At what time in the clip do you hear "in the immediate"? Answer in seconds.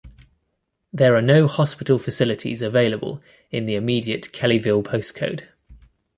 3.51-4.31